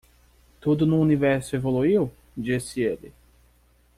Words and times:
"Tudo 0.59 0.87
no 0.87 0.99
universo 0.99 1.55
evoluiu?", 1.55 2.11
disse 2.35 2.81
ele. 2.81 3.13